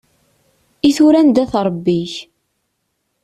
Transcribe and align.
I 0.87 0.89
tura 0.95 1.17
anda-t 1.19 1.53
Ṛebbi-k? 1.67 2.13